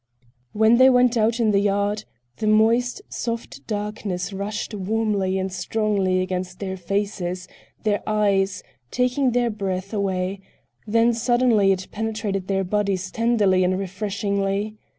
When 0.53 0.77
they 0.77 0.89
went 0.89 1.15
out 1.15 1.39
in 1.39 1.51
the 1.51 1.59
yard, 1.59 2.05
the 2.37 2.47
moist, 2.47 3.03
soft 3.07 3.67
darkness 3.67 4.33
rushed 4.33 4.73
warmly 4.73 5.37
and 5.37 5.53
strongly 5.53 6.21
against 6.21 6.57
their 6.57 6.75
faces, 6.75 7.47
their 7.83 8.01
eyes, 8.09 8.63
taking 8.89 9.29
their 9.33 9.51
breath 9.51 9.93
away, 9.93 10.39
then 10.87 11.13
suddenly 11.13 11.71
it 11.71 11.87
penetrated 11.91 12.47
their 12.47 12.63
bodies 12.63 13.11
tenderly 13.11 13.63
and 13.63 13.77
refreshingly. 13.77 14.75